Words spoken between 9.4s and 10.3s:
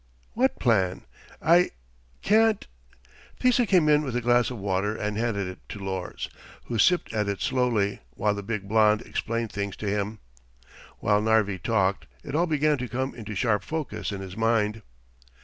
things to him.